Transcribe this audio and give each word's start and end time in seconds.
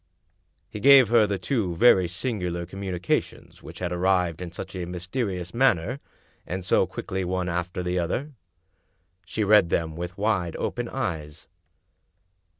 He 0.67 0.79
gave 0.79 1.09
her 1.09 1.27
the 1.27 1.37
two 1.37 1.75
very 1.75 2.07
singular 2.07 2.65
communications 2.65 3.61
which 3.61 3.77
had 3.77 3.91
arrived 3.91 4.41
in 4.41 4.51
such 4.51 4.75
a 4.75 4.85
mysterious 4.87 5.53
manner, 5.53 5.99
and 6.47 6.65
so 6.65 6.87
quickly 6.87 7.23
one 7.23 7.47
after 7.47 7.83
the 7.83 7.99
other. 7.99 8.31
She 9.27 9.43
read 9.43 9.69
them 9.69 9.95
with 9.95 10.17
wide 10.17 10.55
open 10.55 10.89
eyes. 10.89 11.45